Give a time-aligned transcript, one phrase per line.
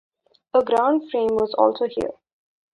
[0.55, 2.13] A ground frame was also here.